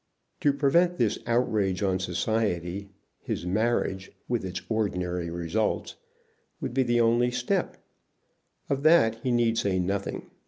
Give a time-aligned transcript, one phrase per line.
[0.39, 5.95] To prevent this outrage on society, his marriage, with its ordinary results,
[6.59, 7.77] would be the only step.
[8.67, 10.31] Of that he need say nothing.